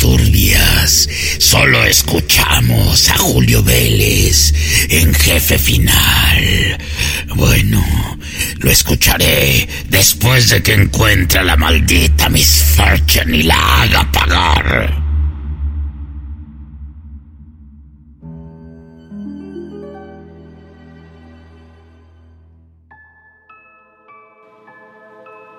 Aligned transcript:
turbias. 0.00 1.08
Solo 1.38 1.84
escuchamos 1.84 3.08
a 3.10 3.18
Julio 3.18 3.62
Vélez 3.62 4.52
en 4.88 5.14
jefe 5.14 5.58
final. 5.58 6.78
Bueno, 7.36 7.84
lo 8.58 8.70
escucharé 8.70 9.68
después 9.88 10.48
de 10.48 10.62
que 10.62 10.74
encuentre 10.74 11.40
a 11.40 11.44
la 11.44 11.56
maldita 11.56 12.28
Miss 12.30 12.64
Fortune 12.74 13.36
y 13.36 13.42
la 13.42 13.82
haga 13.82 14.10
pagar. 14.10 15.09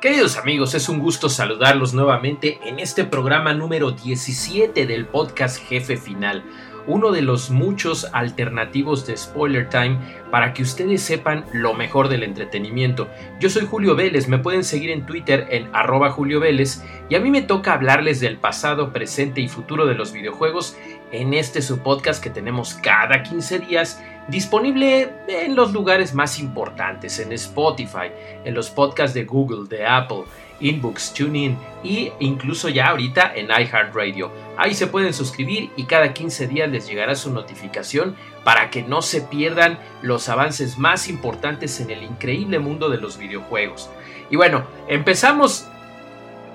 Queridos 0.01 0.35
amigos, 0.37 0.73
es 0.73 0.89
un 0.89 0.97
gusto 0.97 1.29
saludarlos 1.29 1.93
nuevamente 1.93 2.59
en 2.65 2.79
este 2.79 3.03
programa 3.03 3.53
número 3.53 3.91
17 3.91 4.87
del 4.87 5.05
podcast 5.05 5.63
Jefe 5.63 5.95
Final, 5.95 6.43
uno 6.87 7.11
de 7.11 7.21
los 7.21 7.51
muchos 7.51 8.07
alternativos 8.11 9.05
de 9.05 9.15
Spoiler 9.15 9.69
Time 9.69 9.99
para 10.31 10.53
que 10.55 10.63
ustedes 10.63 11.03
sepan 11.03 11.45
lo 11.53 11.75
mejor 11.75 12.09
del 12.09 12.23
entretenimiento. 12.23 13.09
Yo 13.39 13.51
soy 13.51 13.67
Julio 13.67 13.95
Vélez, 13.95 14.27
me 14.27 14.39
pueden 14.39 14.63
seguir 14.63 14.89
en 14.89 15.05
Twitter 15.05 15.45
en 15.51 15.69
arroba 15.71 16.09
Julio 16.09 16.39
Vélez 16.39 16.83
y 17.07 17.13
a 17.13 17.19
mí 17.19 17.29
me 17.29 17.43
toca 17.43 17.73
hablarles 17.73 18.19
del 18.19 18.37
pasado, 18.37 18.91
presente 18.91 19.39
y 19.39 19.49
futuro 19.49 19.85
de 19.85 19.93
los 19.93 20.13
videojuegos 20.13 20.77
en 21.11 21.35
este 21.35 21.61
su 21.61 21.77
podcast 21.77 22.23
que 22.23 22.31
tenemos 22.31 22.73
cada 22.73 23.21
15 23.21 23.59
días 23.59 24.01
Disponible 24.27 25.13
en 25.27 25.55
los 25.55 25.73
lugares 25.73 26.13
más 26.13 26.39
importantes, 26.39 27.19
en 27.19 27.31
Spotify, 27.33 28.11
en 28.45 28.53
los 28.53 28.69
podcasts 28.69 29.13
de 29.13 29.25
Google, 29.25 29.67
de 29.67 29.85
Apple, 29.85 30.23
Inbooks, 30.61 31.13
TuneIn 31.13 31.57
e 31.83 32.13
incluso 32.19 32.69
ya 32.69 32.89
ahorita 32.89 33.33
en 33.35 33.47
iHeartRadio. 33.47 34.31
Ahí 34.57 34.73
se 34.73 34.87
pueden 34.87 35.13
suscribir 35.13 35.71
y 35.75 35.85
cada 35.85 36.13
15 36.13 36.47
días 36.47 36.69
les 36.69 36.87
llegará 36.87 37.15
su 37.15 37.33
notificación 37.33 38.15
para 38.43 38.69
que 38.69 38.83
no 38.83 39.01
se 39.01 39.21
pierdan 39.21 39.79
los 40.01 40.29
avances 40.29 40.77
más 40.77 41.07
importantes 41.07 41.79
en 41.79 41.89
el 41.89 42.03
increíble 42.03 42.59
mundo 42.59 42.89
de 42.89 42.97
los 42.97 43.17
videojuegos. 43.17 43.89
Y 44.29 44.35
bueno, 44.35 44.65
empezamos 44.87 45.67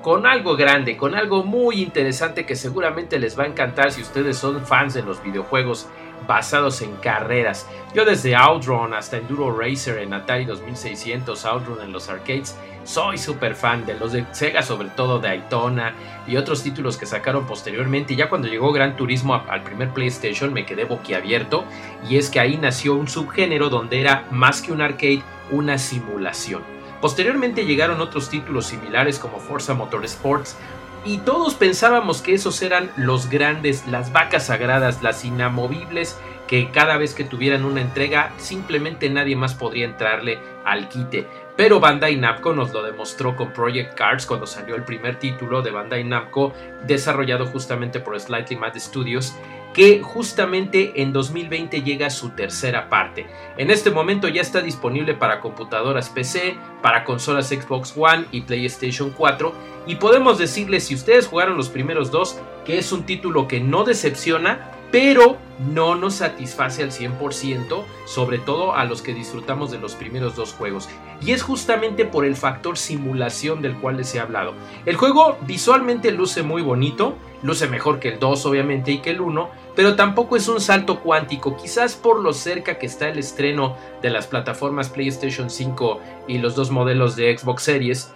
con 0.02 0.24
algo 0.24 0.56
grande, 0.56 0.96
con 0.96 1.16
algo 1.16 1.42
muy 1.42 1.82
interesante 1.82 2.46
que 2.46 2.54
seguramente 2.54 3.18
les 3.18 3.36
va 3.36 3.42
a 3.42 3.48
encantar 3.48 3.90
si 3.90 4.02
ustedes 4.02 4.36
son 4.38 4.64
fans 4.64 4.94
de 4.94 5.02
los 5.02 5.20
videojuegos 5.20 5.88
basados 6.26 6.82
en 6.82 6.94
carreras. 6.96 7.66
Yo 7.94 8.04
desde 8.04 8.34
Outrun 8.34 8.94
hasta 8.94 9.16
Enduro 9.16 9.56
Racer 9.56 9.98
en 9.98 10.14
Atari 10.14 10.44
2600, 10.44 11.44
Outrun 11.44 11.80
en 11.82 11.92
los 11.92 12.08
arcades, 12.08 12.56
soy 12.84 13.18
súper 13.18 13.56
fan 13.56 13.84
de 13.84 13.94
los 13.94 14.12
de 14.12 14.24
Sega, 14.32 14.62
sobre 14.62 14.88
todo 14.90 15.18
de 15.18 15.28
Daytona 15.28 15.94
y 16.26 16.36
otros 16.36 16.62
títulos 16.62 16.96
que 16.96 17.06
sacaron 17.06 17.46
posteriormente. 17.46 18.14
Ya 18.14 18.28
cuando 18.28 18.48
llegó 18.48 18.72
Gran 18.72 18.96
Turismo 18.96 19.34
al 19.34 19.64
primer 19.64 19.90
PlayStation 19.90 20.52
me 20.52 20.64
quedé 20.64 20.84
boquiabierto 20.84 21.64
y 22.08 22.16
es 22.16 22.30
que 22.30 22.38
ahí 22.38 22.56
nació 22.56 22.94
un 22.94 23.08
subgénero 23.08 23.70
donde 23.70 24.00
era 24.00 24.26
más 24.30 24.62
que 24.62 24.72
un 24.72 24.82
arcade, 24.82 25.22
una 25.50 25.78
simulación. 25.78 26.62
Posteriormente 27.00 27.66
llegaron 27.66 28.00
otros 28.00 28.30
títulos 28.30 28.66
similares 28.66 29.18
como 29.18 29.38
Forza 29.38 29.74
Motorsports 29.74 30.56
y 31.06 31.18
todos 31.18 31.54
pensábamos 31.54 32.20
que 32.20 32.34
esos 32.34 32.60
eran 32.62 32.90
los 32.96 33.30
grandes, 33.30 33.86
las 33.86 34.12
vacas 34.12 34.46
sagradas, 34.46 35.02
las 35.02 35.24
inamovibles, 35.24 36.18
que 36.48 36.70
cada 36.70 36.96
vez 36.96 37.14
que 37.14 37.24
tuvieran 37.24 37.64
una 37.64 37.80
entrega 37.80 38.32
simplemente 38.38 39.08
nadie 39.08 39.36
más 39.36 39.54
podría 39.54 39.84
entrarle 39.84 40.38
al 40.64 40.88
quite. 40.88 41.26
Pero 41.56 41.80
Bandai 41.80 42.16
Namco 42.16 42.52
nos 42.52 42.72
lo 42.72 42.82
demostró 42.82 43.36
con 43.36 43.52
Project 43.52 43.94
Cars 43.94 44.26
cuando 44.26 44.46
salió 44.46 44.74
el 44.74 44.82
primer 44.82 45.18
título 45.18 45.62
de 45.62 45.70
Bandai 45.70 46.04
Namco 46.04 46.52
desarrollado 46.86 47.46
justamente 47.46 48.00
por 48.00 48.18
Slightly 48.18 48.56
Mad 48.56 48.76
Studios 48.76 49.34
que 49.76 50.00
justamente 50.02 51.02
en 51.02 51.12
2020 51.12 51.82
llega 51.82 52.08
su 52.08 52.30
tercera 52.30 52.88
parte. 52.88 53.26
En 53.58 53.70
este 53.70 53.90
momento 53.90 54.26
ya 54.26 54.40
está 54.40 54.62
disponible 54.62 55.12
para 55.12 55.40
computadoras 55.40 56.08
PC, 56.08 56.56
para 56.80 57.04
consolas 57.04 57.48
Xbox 57.48 57.92
One 57.94 58.24
y 58.32 58.40
PlayStation 58.40 59.10
4 59.10 59.52
y 59.86 59.96
podemos 59.96 60.38
decirles 60.38 60.84
si 60.84 60.94
ustedes 60.94 61.26
jugaron 61.26 61.58
los 61.58 61.68
primeros 61.68 62.10
dos 62.10 62.40
que 62.64 62.78
es 62.78 62.90
un 62.90 63.04
título 63.04 63.46
que 63.46 63.60
no 63.60 63.84
decepciona 63.84 64.72
pero 64.90 65.36
no 65.58 65.94
nos 65.94 66.14
satisface 66.14 66.82
al 66.82 66.90
100%, 66.90 67.84
sobre 68.06 68.38
todo 68.38 68.74
a 68.74 68.84
los 68.84 69.02
que 69.02 69.14
disfrutamos 69.14 69.70
de 69.70 69.78
los 69.78 69.94
primeros 69.94 70.36
dos 70.36 70.52
juegos. 70.52 70.88
Y 71.20 71.32
es 71.32 71.42
justamente 71.42 72.04
por 72.04 72.24
el 72.24 72.36
factor 72.36 72.78
simulación 72.78 73.62
del 73.62 73.76
cual 73.76 73.96
les 73.96 74.14
he 74.14 74.20
hablado. 74.20 74.54
El 74.84 74.96
juego 74.96 75.38
visualmente 75.46 76.12
luce 76.12 76.42
muy 76.42 76.62
bonito, 76.62 77.16
luce 77.42 77.68
mejor 77.68 78.00
que 78.00 78.10
el 78.10 78.18
2 78.18 78.46
obviamente 78.46 78.92
y 78.92 78.98
que 78.98 79.10
el 79.10 79.20
1, 79.20 79.50
pero 79.76 79.94
tampoco 79.94 80.36
es 80.36 80.48
un 80.48 80.60
salto 80.60 81.00
cuántico, 81.00 81.56
quizás 81.56 81.94
por 81.94 82.20
lo 82.20 82.32
cerca 82.32 82.78
que 82.78 82.86
está 82.86 83.08
el 83.08 83.18
estreno 83.18 83.76
de 84.02 84.10
las 84.10 84.26
plataformas 84.26 84.88
PlayStation 84.88 85.50
5 85.50 86.00
y 86.26 86.38
los 86.38 86.56
dos 86.56 86.70
modelos 86.70 87.14
de 87.14 87.36
Xbox 87.36 87.62
Series. 87.62 88.12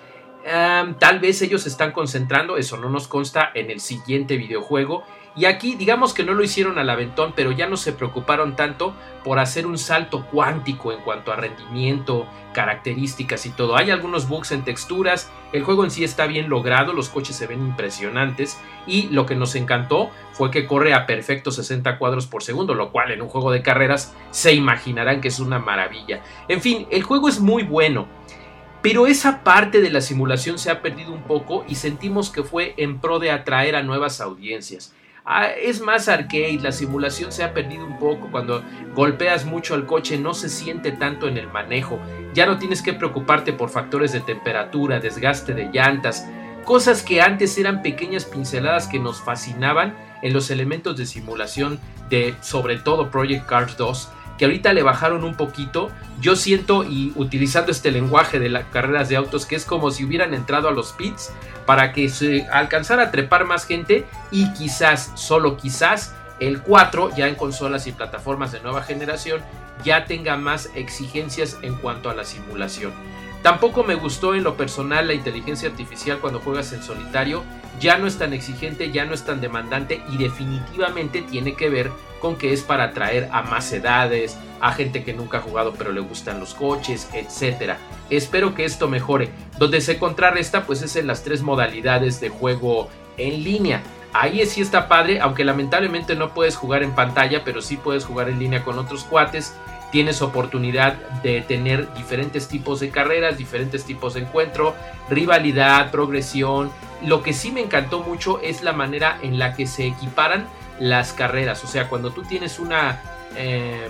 tal 0.99 1.21
vez 1.21 1.43
ellos 1.43 1.67
están 1.67 1.93
concentrando, 1.93 2.57
eso 2.57 2.79
no 2.79 2.89
nos 2.89 3.07
consta, 3.07 3.51
en 3.55 3.71
el 3.71 3.81
siguiente 3.81 4.39
videojuego 4.39 5.05
y 5.37 5.45
aquí 5.45 5.77
digamos 5.77 6.13
que 6.13 6.25
no 6.25 6.35
lo 6.35 6.43
hicieron 6.43 6.79
al 6.79 6.91
aventón, 6.91 7.33
pero 7.37 7.53
ya 7.53 7.69
no 7.69 7.77
se 7.77 7.93
preocuparon 7.93 8.57
tanto 8.57 8.95
por 9.25 9.39
hacer 9.39 9.67
un 9.67 9.79
salto 9.79 10.27
cuántico 10.27 10.93
en 10.93 11.01
cuanto 11.01 11.33
a 11.33 11.37
rendimiento, 11.37 12.27
características 12.53 13.47
y 13.47 13.51
todo. 13.51 13.77
Hay 13.77 13.91
algunos 13.91 14.29
bugs 14.29 14.51
en 14.53 14.65
texturas, 14.65 15.31
el 15.53 15.63
juego 15.63 15.85
en 15.85 15.91
sí 15.91 16.03
está 16.03 16.27
bien 16.27 16.49
logrado, 16.49 16.93
los 16.93 17.09
coches 17.09 17.37
se 17.37 17.47
ven 17.47 17.61
impresionantes 17.61 18.59
y 18.87 19.09
lo 19.09 19.27
que 19.27 19.37
nos 19.37 19.55
encantó 19.55 20.11
fue 20.33 20.51
que 20.51 20.67
corre 20.67 20.95
a 20.95 21.07
perfectos 21.07 21.57
60 21.57 21.99
cuadros 21.99 22.27
por 22.27 22.43
segundo, 22.43 22.75
lo 22.75 22.91
cual 22.91 23.13
en 23.13 23.23
un 23.23 23.29
juego 23.29 23.53
de 23.53 23.63
carreras 23.63 24.15
se 24.31 24.53
imaginarán 24.55 25.21
que 25.21 25.29
es 25.29 25.39
una 25.39 25.59
maravilla. 25.59 26.23
En 26.49 26.61
fin, 26.61 26.87
el 26.91 27.03
juego 27.03 27.29
es 27.29 27.41
muy 27.41 27.63
bueno. 27.63 28.09
Pero 28.83 29.07
esa 29.07 29.45
parte 29.45 29.83
de 29.83 29.91
la 29.91 30.01
simulación 30.01 30.59
se 30.59 30.71
ha 30.71 30.81
perdido 30.81 31.13
un 31.13 31.25
poco 31.25 31.67
y 31.69 31.75
sentimos 31.75 32.31
que 32.31 32.43
fue 32.43 32.73
en 32.79 32.99
pro 32.99 33.19
de 33.19 33.31
atraer 33.31 33.77
a 33.77 33.83
nuevas 33.83 34.23
audiencias. 34.23 34.95
Ah, 35.25 35.49
es 35.49 35.81
más 35.81 36.09
arcade, 36.09 36.59
la 36.63 36.73
simulación 36.73 37.31
se 37.31 37.45
ha 37.45 37.53
perdido 37.53 37.85
un 37.85 37.99
poco, 37.99 38.29
cuando 38.31 38.65
golpeas 38.95 39.45
mucho 39.45 39.75
al 39.75 39.87
coche 39.87 40.19
no 40.19 40.35
se 40.35 40.49
siente 40.49 40.93
tanto 40.93 41.29
en 41.29 41.37
el 41.37 41.49
manejo, 41.49 42.01
ya 42.35 42.47
no 42.47 42.59
tienes 42.59 42.83
que 42.83 42.95
preocuparte 42.95 43.53
por 43.53 43.69
factores 43.69 44.13
de 44.13 44.21
temperatura, 44.21 44.99
desgaste 44.99 45.55
de 45.55 45.71
llantas, 45.71 46.27
cosas 46.65 47.03
que 47.03 47.21
antes 47.21 47.59
eran 47.59 47.83
pequeñas 47.83 48.25
pinceladas 48.25 48.87
que 48.87 48.99
nos 48.99 49.21
fascinaban 49.21 49.95
en 50.23 50.33
los 50.33 50.51
elementos 50.51 50.97
de 50.97 51.07
simulación 51.07 51.79
de 52.09 52.35
sobre 52.41 52.77
todo 52.77 53.11
Project 53.11 53.47
Cars 53.47 53.77
2 53.77 54.09
que 54.41 54.47
ahorita 54.47 54.73
le 54.73 54.83
bajaron 54.83 55.23
un 55.25 55.35
poquito. 55.35 55.91
Yo 56.19 56.35
siento, 56.35 56.83
y 56.83 57.13
utilizando 57.15 57.71
este 57.71 57.91
lenguaje 57.91 58.39
de 58.39 58.49
las 58.49 58.65
carreras 58.65 59.11
de 59.11 59.17
autos, 59.17 59.45
que 59.45 59.55
es 59.55 59.67
como 59.67 59.91
si 59.91 60.03
hubieran 60.03 60.33
entrado 60.33 60.67
a 60.69 60.71
los 60.71 60.93
pits 60.93 61.31
para 61.67 61.93
que 61.93 62.09
se 62.09 62.49
alcanzara 62.51 63.03
a 63.03 63.11
trepar 63.11 63.45
más 63.45 63.67
gente 63.67 64.07
y 64.31 64.51
quizás, 64.55 65.13
solo 65.15 65.59
quizás, 65.59 66.15
el 66.39 66.63
4 66.63 67.15
ya 67.15 67.29
en 67.29 67.35
consolas 67.35 67.87
y 67.87 67.93
plataformas 67.93 68.51
de 68.51 68.61
nueva 68.61 68.83
generación 68.83 69.43
ya 69.85 70.07
tenga 70.07 70.39
más 70.39 70.71
exigencias 70.75 71.59
en 71.61 71.75
cuanto 71.75 72.09
a 72.09 72.15
la 72.15 72.25
simulación. 72.25 72.93
Tampoco 73.43 73.85
me 73.85 73.95
gustó 73.95 74.35
en 74.35 74.45
lo 74.45 74.57
personal 74.57 75.07
la 75.07 75.15
inteligencia 75.15 75.71
artificial 75.71 76.19
cuando 76.19 76.41
juegas 76.41 76.73
en 76.73 76.83
solitario, 76.83 77.43
ya 77.81 77.97
no 77.97 78.07
es 78.07 78.19
tan 78.19 78.35
exigente, 78.35 78.91
ya 78.91 79.07
no 79.07 79.15
es 79.15 79.25
tan 79.25 79.41
demandante 79.41 80.03
y 80.11 80.19
definitivamente 80.19 81.23
tiene 81.23 81.55
que 81.55 81.71
ver 81.71 81.91
con 82.21 82.37
que 82.37 82.53
es 82.53 82.63
para 82.63 82.85
atraer 82.85 83.31
a 83.33 83.41
más 83.43 83.73
edades, 83.73 84.37
a 84.61 84.73
gente 84.73 85.05
que 85.05 85.15
nunca 85.15 85.39
ha 85.39 85.41
jugado 85.41 85.73
pero 85.73 85.91
le 85.91 86.01
gustan 86.01 86.39
los 86.39 86.53
coches, 86.53 87.09
etc. 87.15 87.77
Espero 88.11 88.55
que 88.55 88.67
esto 88.67 88.89
mejore. 88.89 89.31
Donde 89.59 89.81
se 89.81 89.99
contrarresta 89.99 90.67
pues 90.67 90.83
es 90.83 90.97
en 90.97 91.07
las 91.07 91.25
tres 91.25 91.41
modalidades 91.41 92.21
de 92.21 92.29
juego 92.29 92.91
en 93.17 93.43
línea. 93.43 93.83
Ahí 94.13 94.45
sí 94.45 94.61
está 94.61 94.89
padre, 94.89 95.21
aunque 95.21 95.45
lamentablemente 95.45 96.15
no 96.15 96.35
puedes 96.35 96.57
jugar 96.57 96.83
en 96.83 96.95
pantalla, 96.95 97.43
pero 97.45 97.63
sí 97.63 97.77
puedes 97.77 98.05
jugar 98.05 98.29
en 98.29 98.39
línea 98.39 98.65
con 98.65 98.79
otros 98.79 99.05
cuates. 99.05 99.55
Tienes 99.91 100.23
oportunidad 100.23 100.95
de 101.23 101.43
tener 101.43 101.93
diferentes 101.95 102.49
tipos 102.49 102.81
de 102.81 102.91
carreras, 102.91 103.39
diferentes 103.39 103.85
tipos 103.85 104.15
de 104.15 104.21
encuentro, 104.21 104.75
rivalidad, 105.09 105.91
progresión. 105.91 106.71
Lo 107.03 107.23
que 107.23 107.33
sí 107.33 107.51
me 107.51 107.61
encantó 107.61 108.01
mucho 108.01 108.41
es 108.41 108.63
la 108.63 108.73
manera 108.73 109.19
en 109.23 109.39
la 109.39 109.55
que 109.55 109.67
se 109.67 109.87
equiparan 109.87 110.47
las 110.79 111.13
carreras. 111.13 111.65
O 111.65 111.67
sea, 111.67 111.89
cuando 111.89 112.11
tú 112.11 112.23
tienes 112.23 112.59
una, 112.59 113.01
eh, 113.37 113.89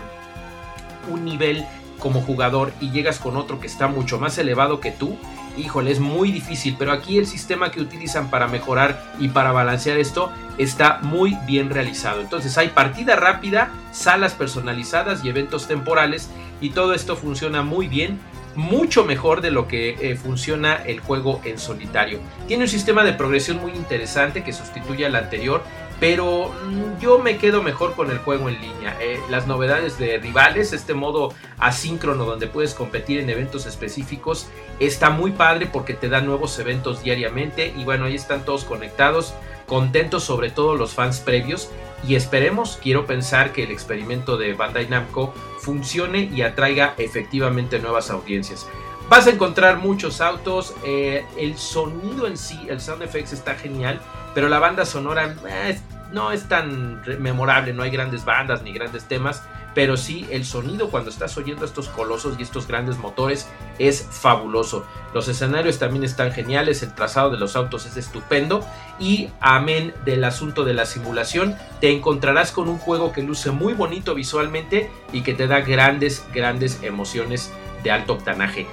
un 1.11 1.25
nivel 1.25 1.67
como 1.99 2.23
jugador 2.23 2.73
y 2.81 2.91
llegas 2.91 3.19
con 3.19 3.37
otro 3.37 3.61
que 3.61 3.67
está 3.67 3.87
mucho 3.87 4.19
más 4.19 4.39
elevado 4.39 4.81
que 4.81 4.91
tú, 4.91 5.19
híjole, 5.57 5.91
es 5.91 6.01
muy 6.01 6.33
difícil. 6.33 6.77
Pero 6.79 6.93
aquí 6.93 7.19
el 7.19 7.27
sistema 7.27 7.71
que 7.71 7.81
utilizan 7.81 8.31
para 8.31 8.47
mejorar 8.47 9.03
y 9.19 9.29
para 9.29 9.53
balancear 9.53 9.99
esto 9.99 10.31
está 10.59 10.99
muy 11.03 11.37
bien 11.47 11.71
realizado. 11.71 12.21
Entonces 12.21 12.57
hay 12.59 12.69
partida 12.69 13.17
rápida, 13.17 13.71
salas 13.93 14.35
personalizadas 14.35 15.25
y 15.25 15.29
eventos 15.29 15.67
temporales 15.67 16.29
y 16.61 16.71
todo 16.71 16.95
esto 16.95 17.17
funciona 17.17 17.63
muy 17.63 17.89
bien 17.89 18.19
mucho 18.57 19.05
mejor 19.05 19.41
de 19.41 19.51
lo 19.51 19.69
que 19.69 19.91
eh, 20.01 20.17
funciona 20.17 20.75
el 20.75 21.01
juego 21.01 21.41
en 21.45 21.59
solitario. 21.59 22.21
Tiene 22.49 22.65
un 22.65 22.69
sistema 22.69 23.05
de 23.05 23.13
progresión 23.13 23.59
muy 23.61 23.73
interesante 23.73 24.43
que 24.43 24.53
sustituye 24.53 25.07
al 25.07 25.17
anterior, 25.17 25.63
pero 26.01 26.49
mm, 26.49 26.99
yo 26.99 27.19
me 27.19 27.37
quedo 27.37 27.63
mejor 27.63 27.95
con 27.95 28.11
el 28.11 28.19
juego 28.19 28.49
en 28.49 28.61
línea. 28.61 28.97
Eh, 29.01 29.21
las 29.29 29.47
novedades 29.47 29.99
de 29.99 30.17
rivales, 30.19 30.73
este 30.73 30.95
modo 30.95 31.35
asíncrono 31.59 32.25
donde 32.25 32.47
puedes 32.47 32.75
competir 32.75 33.21
en 33.21 33.29
eventos 33.29 33.67
específicos, 33.67 34.49
está 34.81 35.11
muy 35.11 35.33
padre 35.33 35.67
porque 35.67 35.93
te 35.95 36.09
da 36.09 36.23
nuevos 36.23 36.59
eventos 36.59 37.03
diariamente 37.03 37.73
y 37.77 37.85
bueno, 37.85 38.07
ahí 38.07 38.15
están 38.15 38.47
todos 38.47 38.65
conectados, 38.65 39.35
contentos 39.67 40.25
sobre 40.25 40.51
todo 40.51 40.75
los 40.75 40.95
fans 40.95 41.21
previos 41.21 41.71
y 42.09 42.15
esperemos, 42.15 42.79
quiero 42.83 43.07
pensar 43.07 43.53
que 43.53 43.65
el 43.65 43.71
experimento 43.71 44.39
de 44.39 44.55
Bandai 44.55 44.89
Namco 44.89 45.35
funcione 45.59 46.31
y 46.35 46.41
atraiga 46.41 46.95
efectivamente 46.97 47.79
nuevas 47.79 48.11
audiencias. 48.11 48.67
Vas 49.11 49.27
a 49.27 49.31
encontrar 49.31 49.79
muchos 49.79 50.21
autos, 50.21 50.73
eh, 50.85 51.27
el 51.37 51.59
sonido 51.59 52.27
en 52.27 52.39
sí, 52.39 52.59
el 52.69 52.81
sound 52.81 53.03
effects 53.03 53.33
está 53.33 53.57
genial, 53.57 54.01
pero 54.35 54.49
la 54.49 54.59
banda 54.59 54.85
sonora 54.85 55.35
eh, 55.49 55.79
no 56.13 56.33
es 56.33 56.49
tan 56.49 57.03
memorable, 57.19 57.73
no 57.73 57.83
hay 57.83 57.91
grandes 57.91 58.25
bandas 58.25 58.63
ni 58.63 58.73
grandes 58.73 59.05
temas, 59.05 59.43
pero 59.75 59.97
sí 59.97 60.27
el 60.31 60.45
sonido 60.45 60.91
cuando 60.91 61.11
estás 61.11 61.37
oyendo 61.37 61.65
estos 61.65 61.89
colosos 61.89 62.37
y 62.39 62.43
estos 62.43 62.67
grandes 62.67 62.99
motores 62.99 63.49
es 63.79 64.07
fabuloso. 64.11 64.85
Los 65.15 65.29
escenarios 65.29 65.79
también 65.79 66.05
están 66.05 66.33
geniales, 66.33 66.83
el 66.83 66.95
trazado 66.95 67.31
de 67.31 67.39
los 67.39 67.57
autos 67.57 67.87
es 67.87 67.97
estupendo 67.97 68.65
y 68.99 69.31
amén 69.41 69.95
del 70.05 70.25
asunto 70.25 70.65
de 70.65 70.75
la 70.75 70.87
simulación, 70.87 71.57
te 71.81 71.93
encontrarás 71.93 72.53
con 72.53 72.69
un 72.69 72.79
juego 72.79 73.13
que 73.13 73.23
luce 73.23 73.51
muy 73.51 73.75
bonito 73.75 74.15
visualmente 74.15 74.91
y 75.13 75.23
que 75.23 75.35
te 75.35 75.47
da 75.47 75.61
grandes, 75.61 76.25
grandes 76.35 76.83
emociones 76.83 77.53
de 77.83 77.91
alto 77.91 78.15
octanaje. 78.15 78.67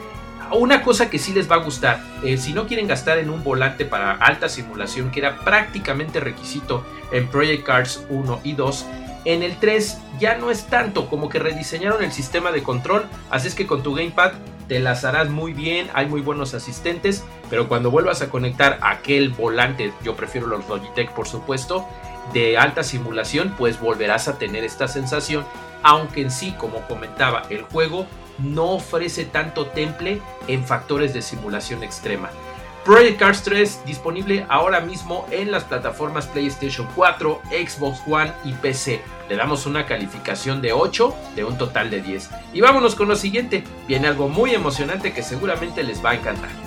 Una 0.51 0.81
cosa 0.81 1.09
que 1.09 1.19
sí 1.19 1.33
les 1.33 1.49
va 1.49 1.55
a 1.55 1.59
gustar, 1.59 2.01
eh, 2.23 2.38
si 2.38 2.53
no 2.53 2.67
quieren 2.67 2.88
gastar 2.88 3.17
en 3.17 3.29
un 3.29 3.44
volante 3.44 3.85
para 3.85 4.13
alta 4.13 4.47
simulación, 4.49 5.11
que 5.11 5.19
era 5.19 5.39
prácticamente 5.39 6.19
requisito 6.19 6.85
en 7.11 7.27
Project 7.27 7.65
Cars 7.65 8.05
1 8.09 8.41
y 8.44 8.53
2, 8.53 8.85
en 9.25 9.44
el 9.44 9.57
3 9.57 9.97
ya 10.19 10.38
no 10.38 10.49
es 10.49 10.67
tanto, 10.67 11.09
como 11.09 11.27
que 11.27 11.39
rediseñaron 11.39 12.03
el 12.03 12.11
sistema 12.11 12.51
de 12.51 12.63
control, 12.63 13.05
así 13.29 13.49
es 13.49 13.55
que 13.55 13.67
con 13.67 13.83
tu 13.83 13.94
gamepad 13.94 14.33
te 14.69 14.79
las 14.79 15.03
harás 15.03 15.29
muy 15.29 15.53
bien, 15.53 15.89
hay 15.94 16.05
muy 16.05 16.21
buenos 16.21 16.53
asistentes, 16.53 17.25
pero 17.50 17.67
cuando 17.67 17.91
vuelvas 17.91 18.21
a 18.21 18.29
conectar 18.29 18.79
aquel 18.81 19.29
volante, 19.29 19.91
yo 20.03 20.15
prefiero 20.15 20.47
los 20.47 20.67
Logitech 20.69 21.11
por 21.11 21.27
supuesto, 21.27 21.85
de 22.33 22.57
alta 22.57 22.83
simulación, 22.83 23.53
pues 23.57 23.79
volverás 23.79 24.27
a 24.27 24.38
tener 24.38 24.63
esta 24.63 24.88
sensación, 24.88 25.45
aunque 25.83 26.21
en 26.21 26.31
sí, 26.31 26.53
como 26.57 26.81
comentaba, 26.88 27.43
el 27.50 27.63
juego 27.63 28.07
no 28.39 28.72
ofrece 28.72 29.25
tanto 29.25 29.68
temple 29.68 30.22
en 30.48 30.66
factores 30.66 31.13
de 31.13 31.22
simulación 31.22 31.84
extrema. 31.84 32.30
Project 32.88 33.19
Cars 33.19 33.44
3 33.44 33.81
disponible 33.86 34.45
ahora 34.48 34.80
mismo 34.80 35.25
en 35.30 35.51
las 35.51 35.66
plataformas 35.66 36.25
PlayStation 36.28 36.88
4, 36.95 37.42
Xbox 37.50 38.00
One 38.07 38.31
y 38.45 38.54
PC. 38.54 39.01
Le 39.28 39.36
damos 39.36 39.66
una 39.66 39.86
calificación 39.86 40.62
de 40.62 40.72
8 40.72 41.13
de 41.36 41.44
un 41.44 41.57
total 41.57 41.89
de 41.89 42.01
10. 42.01 42.30
Y 42.54 42.62
vámonos 42.62 42.95
con 42.95 43.10
lo 43.10 43.18
siguiente. 43.18 43.66
Viene 43.89 44.07
algo 44.07 44.30
muy 44.30 44.56
emocionante 44.56 45.12
que 45.12 45.22
seguramente 45.22 45.84
les 45.84 46.04
va 46.04 46.12
a 46.12 46.16
encantar. 46.16 46.66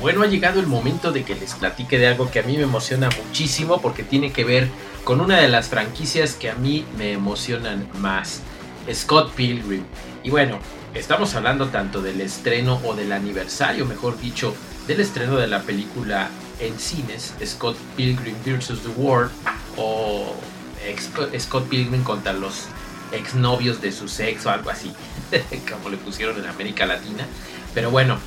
Bueno, 0.00 0.22
ha 0.22 0.26
llegado 0.26 0.60
el 0.60 0.66
momento 0.66 1.12
de 1.12 1.24
que 1.24 1.34
les 1.34 1.54
platique 1.54 1.98
de 1.98 2.06
algo 2.06 2.30
que 2.30 2.40
a 2.40 2.42
mí 2.42 2.56
me 2.56 2.62
emociona 2.62 3.08
muchísimo 3.24 3.80
porque 3.80 4.02
tiene 4.02 4.32
que 4.32 4.44
ver 4.44 4.68
con 5.04 5.20
una 5.20 5.38
de 5.40 5.48
las 5.48 5.68
franquicias 5.68 6.34
que 6.34 6.50
a 6.50 6.54
mí 6.54 6.84
me 6.96 7.12
emocionan 7.12 7.88
más, 7.98 8.42
Scott 8.92 9.32
Pilgrim. 9.32 9.82
Y 10.22 10.30
bueno, 10.30 10.58
estamos 10.94 11.34
hablando 11.34 11.68
tanto 11.68 12.00
del 12.02 12.20
estreno 12.20 12.80
o 12.84 12.94
del 12.94 13.12
aniversario, 13.12 13.86
mejor 13.86 14.18
dicho, 14.20 14.54
del 14.86 15.00
estreno 15.00 15.36
de 15.36 15.46
la 15.46 15.62
película 15.62 16.30
en 16.60 16.78
cines, 16.78 17.34
Scott 17.44 17.76
Pilgrim 17.96 18.36
vs. 18.44 18.80
The 18.82 18.88
World, 18.96 19.30
o 19.76 20.34
Scott 21.38 21.68
Pilgrim 21.68 22.02
contra 22.02 22.32
los 22.32 22.66
exnovios 23.12 23.80
de 23.80 23.92
su 23.92 24.08
sexo, 24.08 24.50
algo 24.50 24.70
así, 24.70 24.92
como 25.70 25.88
le 25.90 25.96
pusieron 25.96 26.38
en 26.38 26.46
América 26.46 26.86
Latina. 26.86 27.26
Pero 27.74 27.90
bueno, 27.90 28.18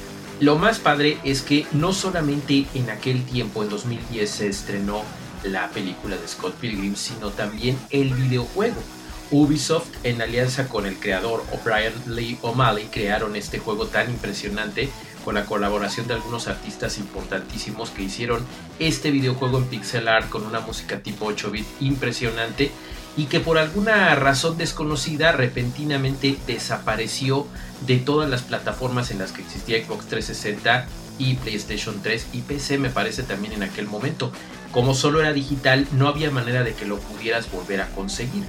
lo 0.42 0.58
más 0.58 0.80
padre 0.80 1.20
es 1.24 1.44
que 1.44 1.68
no 1.72 1.94
solamente 1.94 2.66
en 2.74 2.90
aquel 2.90 3.24
tiempo, 3.26 3.62
en 3.62 3.70
2010, 3.70 4.28
se 4.30 4.48
estrenó 4.48 5.04
la 5.44 5.70
película 5.70 6.18
de 6.18 6.28
Scott 6.28 6.56
Pilgrim, 6.56 6.96
sino 6.96 7.30
también 7.30 7.78
el 7.92 8.12
videojuego. 8.16 8.82
Ubisoft, 9.30 9.88
en 10.04 10.20
alianza 10.20 10.68
con 10.68 10.88
el 10.88 10.98
creador 10.98 11.44
O'Brien 11.54 11.94
Lee 12.08 12.40
O'Malley, 12.42 12.88
crearon 12.88 13.36
este 13.36 13.60
juego 13.60 13.86
tan 13.86 14.10
impresionante 14.10 14.90
con 15.24 15.36
la 15.36 15.46
colaboración 15.46 16.08
de 16.08 16.16
algunos 16.16 16.48
artistas 16.48 16.98
importantísimos 16.98 17.92
que 17.92 18.02
hicieron 18.02 18.44
este 18.80 19.12
videojuego 19.12 19.60
en 19.60 19.66
pixel 19.66 20.08
art 20.08 20.28
con 20.28 20.44
una 20.44 20.60
música 20.60 21.04
tipo 21.04 21.28
8 21.28 21.52
bit 21.52 21.68
impresionante 21.80 22.72
y 23.18 23.26
que 23.26 23.40
por 23.40 23.58
alguna 23.58 24.16
razón 24.16 24.58
desconocida 24.58 25.32
repentinamente 25.32 26.38
desapareció 26.48 27.46
de 27.86 27.98
todas 27.98 28.30
las 28.30 28.44
plataformas 28.44 29.12
en 29.12 29.20
las 29.20 29.32
que 29.32 29.42
existía 29.42 29.84
Xbox 29.84 30.06
360 30.08 30.88
y 31.18 31.36
PlayStation 31.36 32.02
3 32.02 32.28
y 32.34 32.42
PC 32.42 32.78
me 32.78 32.90
parece 32.90 33.24
también 33.24 33.54
en 33.54 33.64
aquel 33.64 33.88
momento. 33.88 34.32
Como 34.72 34.94
solo 34.94 35.20
era 35.20 35.34
digital 35.34 35.88
no 35.92 36.08
había 36.08 36.32
manera 36.32 36.64
de 36.64 36.74
que 36.74 36.86
lo 36.86 37.00
pudieras 37.00 37.52
volver 37.52 37.82
a 37.82 37.90
conseguir. 37.90 38.44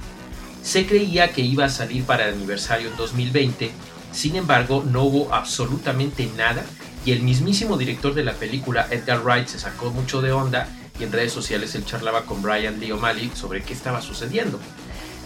Se 0.63 0.85
creía 0.85 1.33
que 1.33 1.41
iba 1.41 1.65
a 1.65 1.69
salir 1.69 2.05
para 2.05 2.27
el 2.27 2.35
aniversario 2.35 2.87
en 2.87 2.95
2020, 2.95 3.71
sin 4.13 4.37
embargo 4.37 4.83
no 4.89 5.03
hubo 5.03 5.33
absolutamente 5.33 6.29
nada 6.37 6.63
y 7.05 7.11
el 7.11 7.21
mismísimo 7.21 7.75
director 7.75 8.13
de 8.13 8.23
la 8.23 8.33
película 8.33 8.87
Edgar 8.89 9.21
Wright 9.23 9.47
se 9.47 9.59
sacó 9.59 9.91
mucho 9.91 10.21
de 10.21 10.31
onda 10.31 10.69
y 10.99 11.03
en 11.03 11.11
redes 11.11 11.31
sociales 11.31 11.75
él 11.75 11.85
charlaba 11.85 12.25
con 12.25 12.41
Brian 12.41 12.79
Lee 12.79 12.91
O'Malley 12.91 13.31
sobre 13.33 13.61
qué 13.61 13.73
estaba 13.73 14.01
sucediendo. 14.01 14.59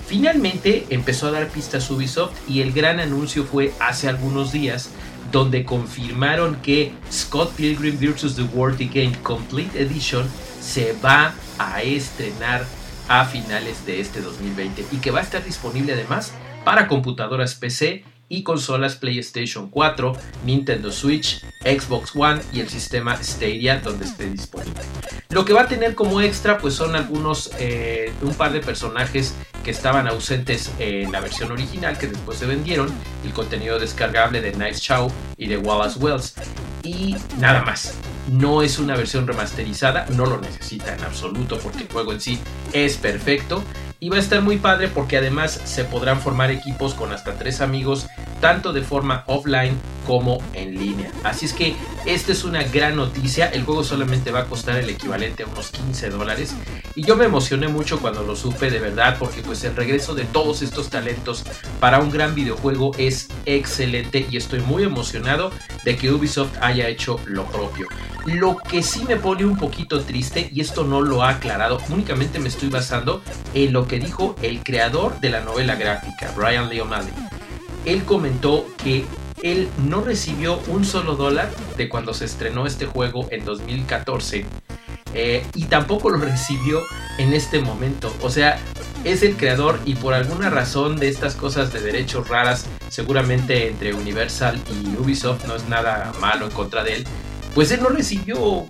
Finalmente 0.08 0.86
empezó 0.90 1.28
a 1.28 1.32
dar 1.32 1.50
pistas 1.50 1.90
Ubisoft 1.92 2.34
y 2.48 2.62
el 2.62 2.72
gran 2.72 3.00
anuncio 3.00 3.44
fue 3.44 3.74
hace 3.80 4.08
algunos 4.08 4.54
días 4.54 4.90
donde 5.32 5.66
confirmaron 5.66 6.56
que 6.62 6.94
Scott 7.12 7.54
Pilgrim 7.56 8.00
vs. 8.00 8.36
The 8.36 8.44
World 8.44 8.80
Game 8.80 9.18
Complete 9.22 9.82
Edition 9.82 10.26
se 10.62 10.94
va 11.04 11.34
a 11.60 11.82
estrenar 11.82 12.66
a 13.10 13.26
finales 13.26 13.86
de 13.86 14.00
este 14.00 14.22
2020 14.22 14.86
y 14.92 14.98
que 14.98 15.12
va 15.12 15.20
a 15.20 15.24
estar 15.24 15.44
disponible 15.44 15.94
además 15.94 16.34
para 16.64 16.88
computadoras 16.88 17.56
PC 17.56 18.04
y 18.30 18.44
consolas 18.44 18.96
PlayStation 18.96 19.70
4, 19.70 20.14
Nintendo 20.46 20.92
Switch, 20.92 21.42
Xbox 21.62 22.16
One 22.16 22.42
y 22.52 22.60
el 22.60 22.70
sistema 22.70 23.22
Stadia 23.22 23.80
donde 23.80 24.06
esté 24.06 24.30
disponible. 24.30 24.82
Lo 25.38 25.46
que 25.46 25.54
va 25.54 25.62
a 25.62 25.68
tener 25.68 25.94
como 25.94 26.20
extra 26.20 26.58
pues 26.58 26.74
son 26.74 26.96
algunos, 26.96 27.52
eh, 27.60 28.12
un 28.24 28.34
par 28.34 28.54
de 28.54 28.60
personajes 28.60 29.36
que 29.64 29.70
estaban 29.70 30.08
ausentes 30.08 30.72
en 30.80 31.12
la 31.12 31.20
versión 31.20 31.52
original 31.52 31.96
que 32.00 32.08
después 32.08 32.40
se 32.40 32.48
vendieron, 32.48 32.92
el 33.24 33.34
contenido 33.34 33.78
descargable 33.78 34.42
de 34.42 34.54
Nice 34.54 34.80
Chow 34.80 35.12
y 35.38 35.46
de 35.46 35.60
Wallace 35.60 36.00
Wells 36.00 36.34
y 36.82 37.16
nada 37.38 37.62
más. 37.62 37.94
No 38.32 38.64
es 38.64 38.80
una 38.80 38.96
versión 38.96 39.28
remasterizada, 39.28 40.08
no 40.10 40.26
lo 40.26 40.42
necesita 40.42 40.96
en 40.96 41.04
absoluto 41.04 41.60
porque 41.60 41.84
el 41.84 41.88
juego 41.88 42.14
en 42.14 42.20
sí 42.20 42.40
es 42.74 42.98
perfecto 42.98 43.64
y 44.00 44.10
va 44.10 44.18
a 44.18 44.22
estar 44.22 44.42
muy 44.42 44.58
padre 44.58 44.88
porque 44.88 45.18
además 45.18 45.62
se 45.66 45.84
podrán 45.84 46.20
formar 46.20 46.50
equipos 46.50 46.96
con 46.96 47.14
hasta 47.14 47.36
tres 47.36 47.62
amigos 47.62 48.08
tanto 48.40 48.74
de 48.74 48.82
forma 48.82 49.24
offline 49.28 49.78
como 50.06 50.38
en 50.54 50.78
línea. 50.78 51.12
Así 51.24 51.46
es 51.46 51.54
que 51.54 51.76
esta 52.06 52.32
es 52.32 52.44
una 52.44 52.64
gran 52.64 52.96
noticia. 52.96 53.48
El 53.48 53.64
juego 53.64 53.84
solamente 53.84 54.32
va 54.32 54.42
a 54.42 54.46
costar 54.46 54.78
el 54.78 54.90
equivalente 54.90 55.44
a 55.44 55.48
unos 55.48 55.70
15 55.72 56.10
dólares. 56.10 56.56
Y 56.96 57.04
yo 57.04 57.18
me 57.18 57.26
emocioné 57.26 57.68
mucho 57.68 58.00
cuando 58.00 58.24
lo 58.24 58.36
supe 58.36 58.72
de 58.72 58.80
verdad 58.80 59.18
porque 59.20 59.42
pues 59.42 59.64
el 59.66 59.76
regreso 59.76 60.16
de 60.16 60.24
todos 60.24 60.62
estos 60.62 60.90
talentos 60.90 61.44
para 61.80 62.00
un 62.00 62.10
gran 62.10 62.36
videojuego 62.36 62.92
es 62.98 63.28
excelente 63.46 64.26
y 64.30 64.38
estoy 64.38 64.62
muy 64.62 64.84
emocionado 64.84 65.52
de 65.84 65.98
que 65.98 66.12
Ubisoft 66.12 66.58
haya 66.62 66.88
hecho 66.88 67.20
lo 67.26 67.46
propio. 67.46 67.88
Lo 68.26 68.58
que 68.58 68.84
sí 68.84 69.06
me 69.08 69.16
pone 69.16 69.46
un 69.46 69.58
poquito 69.58 70.02
triste, 70.02 70.50
y 70.54 70.60
esto 70.60 70.84
no 70.84 71.02
lo 71.02 71.24
ha 71.24 71.30
aclarado, 71.30 71.80
únicamente 71.90 72.40
me 72.40 72.50
estoy 72.50 72.68
basando 72.68 73.22
en 73.54 73.72
lo 73.72 73.88
que 73.88 74.00
dijo 74.00 74.36
el 74.42 74.64
creador 74.64 75.20
de 75.22 75.30
la 75.30 75.40
novela 75.42 75.76
gráfica, 75.76 76.34
Brian 76.36 76.68
Lee. 76.68 76.82
Él 77.88 78.04
comentó 78.04 78.68
que 78.84 79.06
él 79.42 79.70
no 79.88 80.02
recibió 80.02 80.60
un 80.68 80.84
solo 80.84 81.16
dólar 81.16 81.50
de 81.78 81.88
cuando 81.88 82.14
se 82.14 82.26
estrenó 82.26 82.68
este 82.68 82.86
juego 82.86 83.30
en 83.32 83.46
2014 83.46 84.46
eh, 85.14 85.46
y 85.56 85.66
tampoco 85.68 86.10
lo 86.10 86.18
recibió 86.18 86.82
en 87.18 87.34
este 87.34 87.62
momento. 87.62 88.14
O 88.22 88.30
sea, 88.30 88.60
es 89.06 89.24
el 89.24 89.38
creador 89.38 89.80
y 89.86 89.96
por 89.96 90.14
alguna 90.14 90.50
razón 90.50 90.98
de 90.98 91.08
estas 91.08 91.36
cosas 91.36 91.72
de 91.72 91.80
derechos 91.80 92.28
raras, 92.28 92.66
seguramente 92.90 93.70
entre 93.70 93.94
Universal 93.94 94.60
y 94.70 95.02
Ubisoft 95.02 95.46
no 95.46 95.56
es 95.56 95.70
nada 95.70 96.12
malo 96.20 96.48
en 96.48 96.52
contra 96.52 96.84
de 96.84 96.98
él, 96.98 97.08
pues 97.56 97.72
él 97.72 97.82
no 97.82 97.88
recibió 97.88 98.68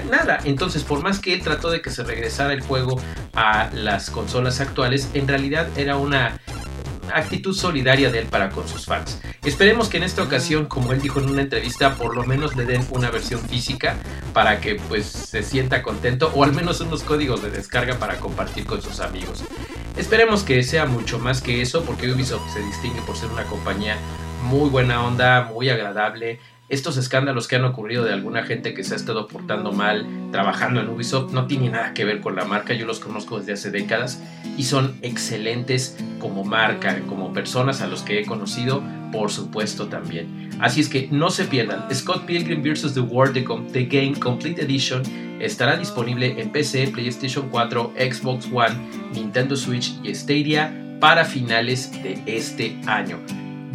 nada. 0.00 0.38
Entonces, 0.44 0.84
por 0.84 1.02
más 1.02 1.18
que 1.18 1.34
él 1.34 1.42
trató 1.42 1.70
de 1.70 1.82
que 1.82 1.90
se 1.90 2.02
regresara 2.02 2.52
el 2.54 2.62
juego 2.62 3.00
a 3.34 3.68
las 3.74 4.10
consolas 4.10 4.60
actuales, 4.60 5.08
en 5.14 5.28
realidad 5.28 5.68
era 5.76 5.96
una 5.96 6.40
actitud 7.16 7.54
solidaria 7.54 8.10
de 8.10 8.20
él 8.20 8.26
para 8.26 8.50
con 8.50 8.68
sus 8.68 8.86
fans. 8.86 9.20
Esperemos 9.44 9.88
que 9.88 9.96
en 9.96 10.02
esta 10.02 10.22
ocasión, 10.22 10.66
como 10.66 10.92
él 10.92 11.00
dijo 11.00 11.20
en 11.20 11.30
una 11.30 11.42
entrevista, 11.42 11.94
por 11.96 12.14
lo 12.14 12.24
menos 12.24 12.56
le 12.56 12.64
den 12.64 12.86
una 12.90 13.10
versión 13.10 13.40
física 13.40 13.96
para 14.32 14.60
que 14.60 14.76
pues 14.76 15.06
se 15.06 15.42
sienta 15.42 15.82
contento 15.82 16.30
o 16.34 16.44
al 16.44 16.52
menos 16.52 16.80
unos 16.80 17.02
códigos 17.02 17.42
de 17.42 17.50
descarga 17.50 17.98
para 17.98 18.18
compartir 18.20 18.66
con 18.66 18.82
sus 18.82 19.00
amigos. 19.00 19.44
Esperemos 19.96 20.42
que 20.42 20.62
sea 20.62 20.86
mucho 20.86 21.18
más 21.18 21.42
que 21.42 21.60
eso 21.60 21.84
porque 21.84 22.10
Ubisoft 22.10 22.52
se 22.52 22.60
distingue 22.60 23.02
por 23.02 23.16
ser 23.16 23.30
una 23.30 23.44
compañía 23.44 23.96
muy 24.42 24.70
buena 24.70 25.04
onda, 25.04 25.42
muy 25.52 25.68
agradable, 25.68 26.40
estos 26.72 26.96
escándalos 26.96 27.48
que 27.48 27.56
han 27.56 27.66
ocurrido 27.66 28.02
de 28.02 28.14
alguna 28.14 28.44
gente 28.44 28.72
que 28.72 28.82
se 28.82 28.94
ha 28.94 28.96
estado 28.96 29.28
portando 29.28 29.72
mal 29.72 30.06
trabajando 30.30 30.80
en 30.80 30.88
Ubisoft 30.88 31.30
no 31.30 31.46
tienen 31.46 31.72
nada 31.72 31.92
que 31.92 32.06
ver 32.06 32.22
con 32.22 32.34
la 32.34 32.46
marca, 32.46 32.72
yo 32.72 32.86
los 32.86 32.98
conozco 32.98 33.38
desde 33.38 33.52
hace 33.52 33.70
décadas 33.70 34.22
y 34.56 34.64
son 34.64 34.96
excelentes 35.02 35.96
como 36.18 36.44
marca, 36.44 37.00
como 37.08 37.32
personas 37.32 37.80
a 37.80 37.86
los 37.86 38.02
que 38.02 38.20
he 38.20 38.26
conocido, 38.26 38.82
por 39.10 39.30
supuesto 39.30 39.88
también. 39.88 40.50
Así 40.60 40.80
es 40.80 40.88
que 40.88 41.08
no 41.10 41.30
se 41.30 41.44
pierdan, 41.44 41.84
Scott 41.94 42.24
Pilgrim 42.24 42.62
vs. 42.62 42.94
The 42.94 43.00
World 43.00 43.34
The 43.72 43.84
Game 43.84 44.18
Complete 44.18 44.62
Edition 44.62 45.02
estará 45.40 45.76
disponible 45.76 46.40
en 46.40 46.50
PC, 46.50 46.88
PlayStation 46.88 47.48
4, 47.50 47.94
Xbox 47.98 48.46
One, 48.52 48.76
Nintendo 49.12 49.56
Switch 49.56 49.92
y 50.02 50.14
Stadia 50.14 50.72
para 51.00 51.24
finales 51.24 51.90
de 52.02 52.22
este 52.26 52.78
año 52.86 53.18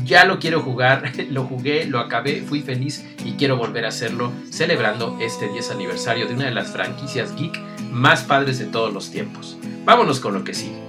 ya 0.08 0.26
lo 0.26 0.40
quiero 0.40 0.62
jugar, 0.62 1.12
lo 1.30 1.44
jugué, 1.44 1.86
lo 1.86 2.00
acabé, 2.00 2.42
fui 2.42 2.62
feliz 2.62 3.06
y 3.24 3.34
quiero 3.34 3.58
volver 3.58 3.86
a 3.86 3.90
hacerlo 3.90 4.32
celebrando 4.50 5.18
este 5.22 5.50
10 5.50 5.72
aniversario 5.72 6.28
de 6.28 6.34
una 6.34 6.46
de 6.46 6.52
las 6.52 6.72
franquicias 6.72 7.36
geek 7.36 7.60
más 7.92 8.24
padres 8.24 8.58
de 8.58 8.66
todos 8.66 8.94
los 8.94 9.12
tiempos. 9.12 9.58
Vámonos 9.86 10.20
con 10.20 10.34
lo 10.34 10.44
que 10.44 10.54
sigue. 10.54 10.87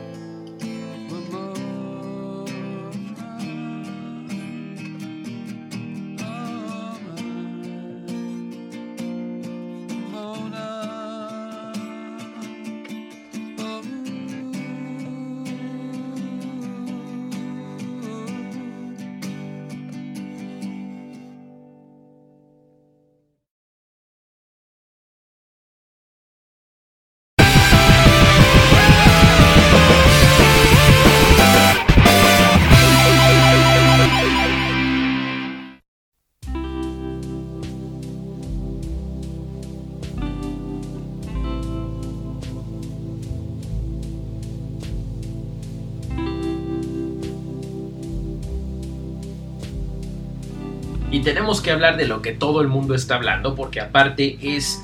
Tenemos 51.29 51.61
que 51.61 51.71
hablar 51.71 51.99
de 51.99 52.07
lo 52.07 52.23
que 52.23 52.33
todo 52.33 52.63
el 52.63 52.69
mundo 52.69 52.95
está 52.95 53.17
hablando, 53.17 53.55
porque 53.55 53.83
aparte 53.83 54.39
es 54.41 54.83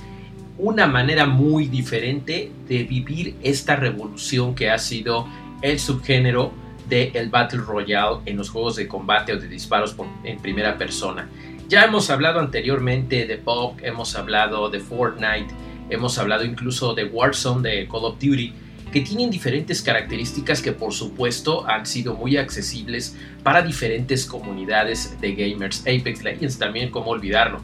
una 0.59 0.87
manera 0.87 1.25
muy 1.25 1.69
diferente 1.69 2.53
de 2.69 2.83
vivir 2.83 3.35
esta 3.43 3.77
revolución 3.77 4.55
que 4.55 4.69
ha 4.69 4.77
sido 4.77 5.27
el 5.63 5.81
subgénero 5.81 6.53
del 6.87 7.31
Battle 7.31 7.61
Royale 7.61 8.19
en 8.27 8.37
los 8.37 8.51
juegos 8.51 8.77
de 8.77 8.87
combate 8.87 9.33
o 9.33 9.39
de 9.39 9.49
disparos 9.49 9.97
en 10.23 10.39
primera 10.39 10.77
persona. 10.77 11.31
Ya 11.67 11.83
hemos 11.85 12.11
hablado 12.11 12.41
anteriormente 12.41 13.25
de 13.27 13.39
PUBG, 13.39 13.83
hemos 13.83 14.15
hablado 14.15 14.69
de 14.69 14.81
Fortnite, 14.81 15.49
hemos 15.89 16.19
hablado 16.19 16.45
incluso 16.45 16.93
de 16.93 17.07
Warzone, 17.07 17.67
de 17.67 17.89
Call 17.89 18.05
of 18.05 18.19
Duty, 18.21 18.53
que 18.95 19.01
tienen 19.01 19.29
diferentes 19.29 19.83
características 19.83 20.63
que 20.63 20.71
por 20.71 20.93
supuesto 20.93 21.67
han 21.67 21.85
sido 21.85 22.15
muy 22.15 22.37
accesibles 22.37 23.17
para 23.43 23.61
diferentes 23.61 24.25
comunidades 24.25 25.21
de 25.21 25.35
gamers. 25.35 25.81
Apex 25.81 26.23
Legends 26.23 26.59
también, 26.61 26.93
como 26.93 27.11
olvidarlo. 27.11 27.61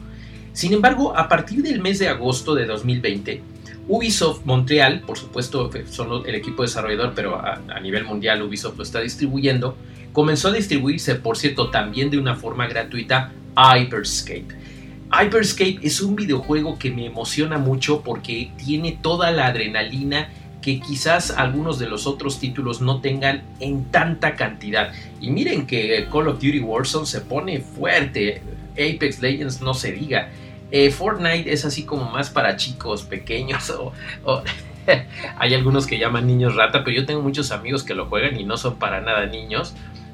Sin 0.51 0.73
embargo, 0.73 1.17
a 1.17 1.29
partir 1.29 1.63
del 1.63 1.79
mes 1.79 1.99
de 1.99 2.09
agosto 2.09 2.53
de 2.53 2.65
2020, 2.65 3.41
Ubisoft 3.87 4.41
Montreal, 4.43 5.03
por 5.07 5.17
supuesto 5.17 5.71
son 5.89 6.27
el 6.27 6.35
equipo 6.35 6.63
desarrollador, 6.63 7.13
pero 7.15 7.37
a, 7.37 7.61
a, 7.65 7.79
nivel 7.79 8.03
mundial 8.03 8.41
Ubisoft 8.41 8.75
lo 8.75 8.83
está 8.83 8.99
distribuyendo, 8.99 9.77
comenzó 10.11 10.49
a 10.49 10.51
distribuirse, 10.51 11.15
por 11.15 11.37
cierto, 11.37 11.69
también 11.69 12.09
de 12.09 12.17
una 12.17 12.35
forma 12.35 12.67
gratuita, 12.67 13.31
Hyperscape. 13.55 14.47
Hyperscape 15.13 15.79
es 15.81 16.01
un 16.01 16.17
videojuego 16.17 16.77
que 16.77 16.91
me 16.91 17.05
emociona 17.05 17.57
mucho 17.57 18.01
porque 18.01 18.51
tiene 18.57 18.99
toda 19.01 19.31
la 19.31 19.47
adrenalina 19.47 20.29
que 20.61 20.79
quizás 20.79 21.31
algunos 21.31 21.79
de 21.79 21.87
los 21.87 22.07
otros 22.07 22.39
títulos 22.39 22.81
no 22.81 23.01
tengan 23.01 23.43
en 23.59 23.85
tanta 23.85 24.35
cantidad. 24.35 24.91
Y 25.19 25.31
miren 25.31 25.65
que 25.65 26.07
Call 26.11 26.27
of 26.27 26.35
Duty 26.35 26.59
Warzone 26.59 27.05
se 27.05 27.21
pone 27.21 27.59
fuerte, 27.59 28.41
Apex 28.73 29.21
Legends 29.21 29.61
no 29.61 29.73
se 29.73 29.91
diga. 29.91 30.29
Eh, 30.71 30.91
Fortnite 30.91 31.51
es 31.51 31.65
así 31.65 31.83
como 31.83 32.09
más 32.09 32.29
para 32.29 32.55
chicos 32.55 33.03
pequeños 33.03 33.69
o, 34.23 34.43
hay 35.37 35.53
algunos 35.53 35.85
que 35.85 35.99
llaman 35.99 36.27
niños 36.27 36.55
rata, 36.55 36.83
pero 36.83 36.95
yo 36.95 37.05
tengo 37.05 37.21
muchos 37.21 37.51
amigos 37.51 37.83
que 37.83 37.93
lo 37.93 38.07
juegan 38.07 38.39
y 38.39 38.43
no 38.43 38.57
son 38.57 38.75
para 38.77 39.01
nada 39.01 39.25
niños 39.25 39.73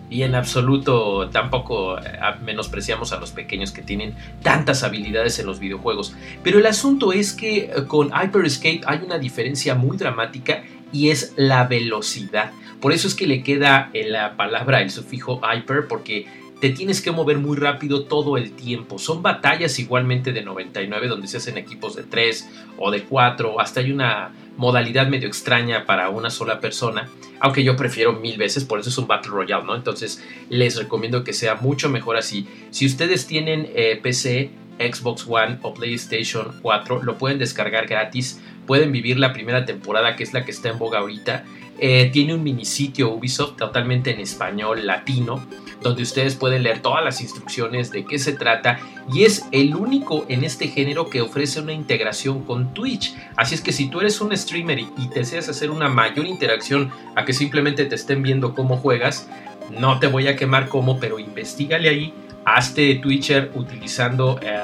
y 0.10 0.24
en 0.24 0.36
absoluto 0.36 1.30
tampoco 1.30 1.98
eh, 1.98 2.20
menospreciamos 2.44 3.12
a 3.12 3.20
los 3.20 3.32
pequeños 3.32 3.72
que 3.72 3.82
tienen 3.82 4.16
tantas 4.42 4.84
habilidades 4.84 5.40
en 5.40 5.46
los 5.46 5.60
videojuegos. 5.60 6.16
Pero 6.44 6.60
el 6.60 6.66
asunto 6.66 7.12
es 7.12 7.34
que 7.34 7.66
eh, 7.66 7.72
con 7.88 8.10
Hyper 8.10 8.46
Escape 8.46 8.82
hay 8.86 9.00
una 9.06 9.20
diferencia 9.20 9.76
muy 9.76 9.98
dramática 9.98 10.64
y 10.92 11.10
es 11.10 11.34
la 11.36 11.66
velocidad. 11.66 12.52
Por 12.80 12.94
eso 12.94 13.08
es 13.08 13.16
que 13.16 13.28
le 13.28 13.44
queda 13.44 13.90
en 13.94 14.12
la 14.12 14.38
palabra 14.38 14.82
el 14.82 14.90
sufijo 14.90 15.42
hyper 15.42 15.88
porque 15.88 16.28
te 16.60 16.72
tienes 16.72 17.02
que 17.02 17.12
mover 17.12 17.38
muy 17.38 17.58
rápido 17.58 18.04
todo 18.06 18.38
el 18.38 18.52
tiempo. 18.52 18.98
Son 18.98 19.22
batallas 19.22 19.78
igualmente 19.80 20.34
de 20.34 20.42
99 20.42 21.08
donde 21.08 21.28
se 21.28 21.38
hacen 21.38 21.58
equipos 21.58 21.96
de 21.96 22.04
3 22.04 22.50
o 22.78 22.92
de 22.92 23.04
4, 23.04 23.60
hasta 23.60 23.80
hay 23.80 23.92
una 23.92 24.32
modalidad 24.58 25.08
medio 25.08 25.28
extraña 25.28 25.86
para 25.86 26.10
una 26.10 26.30
sola 26.32 26.60
persona, 26.60 27.10
aunque 27.40 27.64
yo 27.64 27.76
prefiero 27.76 28.14
mil 28.14 28.38
veces, 28.38 28.66
por 28.66 28.80
eso 28.80 28.90
es 28.90 28.98
un 28.98 29.08
Battle 29.08 29.32
Royale, 29.32 29.64
¿no? 29.64 29.76
Entonces 29.76 30.24
les 30.50 30.76
recomiendo 30.76 31.24
que 31.24 31.34
sea 31.34 31.56
mucho 31.56 31.90
mejor 31.90 32.18
así. 32.18 32.48
Si 32.72 32.86
ustedes 32.86 33.28
tienen 33.28 33.70
eh, 33.76 34.00
PC, 34.02 34.50
Xbox 34.80 35.26
One 35.28 35.60
o 35.62 35.74
PlayStation 35.74 36.54
4, 36.62 37.04
lo 37.04 37.18
pueden 37.18 37.38
descargar 37.38 37.88
gratis, 37.88 38.42
pueden 38.68 38.92
vivir 38.92 39.18
la 39.18 39.34
primera 39.34 39.66
temporada, 39.66 40.16
que 40.16 40.24
es 40.24 40.34
la 40.34 40.46
que 40.46 40.52
está 40.52 40.70
en 40.70 40.78
boga 40.78 41.00
ahorita. 41.00 41.46
Eh, 41.80 42.10
tiene 42.12 42.36
un 42.36 42.44
mini 42.44 42.66
sitio 42.66 43.10
Ubisoft 43.10 43.56
totalmente 43.56 44.12
en 44.12 44.20
español 44.20 44.86
latino 44.86 45.44
donde 45.82 46.04
ustedes 46.04 46.36
pueden 46.36 46.64
leer 46.64 46.80
todas 46.82 47.04
las 47.04 47.22
instrucciones 47.22 47.92
de 47.92 48.06
qué 48.06 48.20
se 48.20 48.34
trata 48.34 48.80
y 49.12 49.24
es 49.24 49.46
el 49.52 49.76
único 49.76 50.26
en 50.30 50.44
este 50.44 50.68
género 50.68 51.10
que 51.10 51.22
ofrece 51.22 51.60
una 51.60 51.74
integración 51.74 52.44
con 52.44 52.74
Twitch. 52.74 53.16
Así 53.36 53.56
es 53.56 53.62
que 53.62 53.72
si 53.72 53.90
tú 53.90 54.00
eres 54.00 54.20
un 54.22 54.36
streamer 54.36 54.80
y, 54.80 54.88
deseas 55.14 55.50
hacer 55.50 55.72
una 55.72 55.90
mayor 55.90 56.26
interacción 56.26 56.92
a 57.16 57.26
que 57.26 57.34
simplemente 57.34 57.86
te 57.86 57.96
estén 57.96 58.22
viendo 58.22 58.54
cómo 58.54 58.78
juegas, 58.78 59.30
No 59.70 60.00
te 60.00 60.08
voy 60.08 60.30
a 60.30 60.38
quemar 60.38 60.70
cómo, 60.70 60.98
pero 60.98 61.20
investigale 61.20 61.90
ahí, 61.90 62.14
hazte 62.46 62.96
Twitcher 62.96 63.52
utilizando 63.54 64.40
eh, 64.42 64.62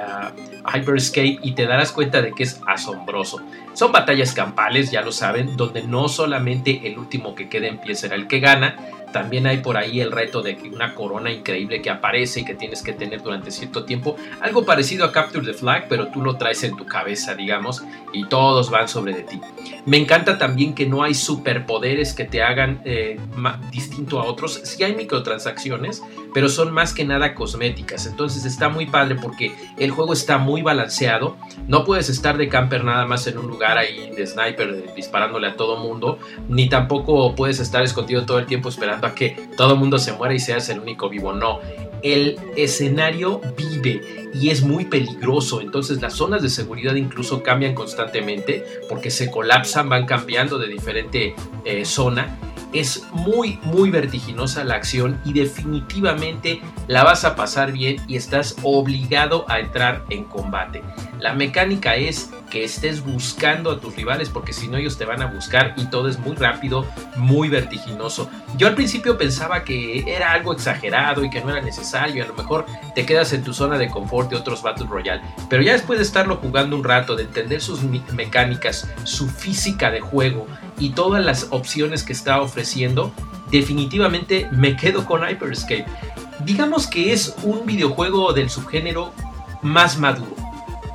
Hyperscape 0.74 1.40
y 1.44 1.52
te 1.52 1.66
darás 1.66 1.92
cuenta 1.92 2.22
de 2.22 2.32
que 2.32 2.44
es 2.44 2.62
asombroso. 2.66 3.42
Son 3.74 3.92
batallas 3.92 4.34
campales, 4.34 4.92
ya 4.92 5.02
lo 5.02 5.12
saben, 5.12 5.58
donde 5.58 5.84
no 5.84 6.08
solamente 6.08 6.82
el 6.86 6.98
último 6.98 7.36
que 7.36 7.50
quede 7.50 7.68
en 7.68 7.80
pie 7.80 7.96
será 7.96 8.16
el 8.16 8.28
que 8.28 8.40
gana, 8.40 8.76
también 9.14 9.48
hay 9.48 9.60
por 9.60 9.78
ahí 9.78 10.02
el 10.02 10.12
reto 10.12 10.42
de 10.42 10.58
una 10.74 10.94
corona 10.96 11.32
increíble 11.32 11.82
que 11.82 11.90
aparece 11.90 12.42
y 12.42 12.46
que 12.46 12.56
tienes 12.56 12.82
que 12.82 12.92
tener 12.92 13.22
durante 13.22 13.52
cierto 13.52 13.86
tiempo. 13.86 14.18
Algo 14.42 14.66
parecido 14.66 15.06
a 15.06 15.12
Capture 15.14 15.46
the 15.46 15.54
Flag, 15.54 15.86
pero 15.88 16.08
tú 16.08 16.22
lo 16.22 16.36
traes 16.36 16.64
en 16.64 16.76
tu 16.76 16.86
cabeza, 16.86 17.36
digamos, 17.36 17.84
y 18.12 18.28
todos 18.28 18.70
van 18.72 18.90
sobre 18.90 19.14
de 19.14 19.24
ti. 19.24 19.40
Me 19.86 19.98
encanta 19.98 20.38
también 20.38 20.74
que 20.74 20.88
no 20.88 21.04
hay 21.04 21.14
superpoderes 21.14 22.14
que 22.14 22.26
te 22.26 22.42
hagan 22.42 22.82
eh, 22.86 23.20
distinto 23.72 24.20
a 24.20 24.26
otros. 24.26 24.60
Sí 24.64 24.84
hay 24.84 24.96
microtransacciones, 24.96 26.02
pero 26.34 26.50
son 26.50 26.74
más 26.74 26.94
que 26.94 27.06
nada 27.06 27.36
cosméticas. 27.36 28.08
Entonces 28.08 28.46
está 28.46 28.68
muy 28.70 28.88
padre 28.88 29.16
porque 29.16 29.54
el 29.78 29.92
juego 29.92 30.14
está 30.14 30.40
muy 30.40 30.64
balanceado. 30.64 31.38
No 31.68 31.86
puedes 31.86 32.10
estar 32.10 32.38
de 32.38 32.50
camper 32.50 32.84
nada 32.84 33.06
más 33.06 33.28
en 33.28 33.38
un 33.38 33.48
lugar 33.48 33.63
ahí 33.72 34.12
de 34.16 34.28
sniper 34.28 34.94
disparándole 34.94 35.48
a 35.48 35.56
todo 35.56 35.78
mundo, 35.78 36.20
ni 36.48 36.70
tampoco 36.70 37.36
puedes 37.36 37.60
estar 37.60 37.84
escondido 37.84 38.26
todo 38.26 38.40
el 38.40 38.46
tiempo 38.46 38.70
esperando 38.70 39.08
a 39.08 39.16
que 39.16 39.38
todo 39.58 39.74
el 39.74 39.80
mundo 39.80 39.98
se 40.00 40.14
muera 40.14 40.34
y 40.34 40.40
seas 40.40 40.70
el 40.70 40.80
único 40.80 41.10
vivo. 41.10 41.34
No, 41.34 41.60
el 42.04 42.38
escenario 42.56 43.42
vive 43.58 44.30
y 44.34 44.50
es 44.50 44.62
muy 44.62 44.86
peligroso. 44.86 45.62
Entonces 45.62 46.02
las 46.02 46.14
zonas 46.14 46.42
de 46.42 46.50
seguridad 46.50 46.96
incluso 46.96 47.42
cambian 47.42 47.74
constantemente 47.74 48.64
porque 48.90 49.10
se 49.10 49.32
colapsan, 49.32 49.90
van 49.90 50.06
cambiando 50.06 50.60
de 50.60 50.68
diferente 50.68 51.34
eh, 51.66 51.86
zona. 51.86 52.38
Es 52.74 53.06
muy, 53.12 53.60
muy 53.64 53.92
vertiginosa 53.92 54.64
la 54.64 54.76
acción 54.76 55.22
y 55.24 55.34
definitivamente 55.34 56.60
la 56.88 57.04
vas 57.04 57.24
a 57.24 57.36
pasar 57.36 57.72
bien 57.72 57.98
y 58.08 58.16
estás 58.16 58.56
obligado 58.64 59.46
a 59.48 59.60
entrar 59.60 60.04
en 60.10 60.24
combate. 60.24 60.82
La 61.20 61.34
mecánica 61.34 61.96
es 61.96 62.32
que 62.50 62.64
estés 62.64 63.04
buscando 63.04 63.72
a 63.72 63.80
tus 63.80 63.96
rivales 63.96 64.30
porque 64.30 64.54
si 64.54 64.68
no 64.68 64.78
ellos 64.78 64.98
te 64.98 65.06
van 65.06 65.22
a 65.22 65.28
buscar 65.28 65.74
y 65.78 65.86
todo 65.86 66.08
es 66.08 66.20
muy 66.20 66.36
rápido, 66.36 66.86
muy 67.16 67.50
vertiginoso. 67.50 68.30
Yo 68.58 68.68
al 68.68 68.76
principio 68.76 69.18
pensaba 69.18 69.64
que 69.64 70.04
era 70.08 70.32
algo 70.32 70.54
exagerado 70.54 71.24
y 71.24 71.30
que 71.30 71.42
no 71.42 71.50
era 71.50 71.62
necesario, 71.62 72.18
y 72.18 72.22
a 72.22 72.28
lo 72.28 72.36
mejor 72.36 72.66
te 72.96 73.06
quedas 73.06 73.34
en 73.34 73.44
tu 73.44 73.54
zona 73.54 73.78
de 73.78 73.90
confort 73.90 74.30
de 74.30 74.36
otros 74.36 74.62
Battle 74.62 74.88
Royale, 74.88 75.22
pero 75.50 75.64
ya 75.64 75.74
después 75.74 76.00
de 76.00 76.06
estarlo 76.06 76.38
jugando 76.38 76.76
un 76.76 76.84
rato, 76.84 77.16
de 77.16 77.24
entender 77.24 77.62
sus 77.62 77.82
mecánicas, 77.84 78.90
su 79.04 79.28
física 79.28 79.90
de 79.90 80.02
juego 80.02 80.48
y 80.80 80.92
todas 80.92 81.24
las 81.24 81.48
opciones 81.50 82.04
que 82.04 82.14
está 82.14 82.42
ofreciendo, 82.42 83.12
definitivamente 83.52 84.48
me 84.52 84.76
quedo 84.76 85.06
con 85.06 85.28
Hyperscape. 85.28 85.86
Digamos 86.46 86.88
que 86.88 87.14
es 87.14 87.36
un 87.44 87.66
videojuego 87.66 88.34
del 88.34 88.50
subgénero 88.50 89.14
más 89.62 89.98
maduro 89.98 90.43